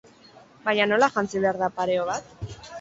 [0.69, 2.37] Baina nola jantzi behar da pareo bat?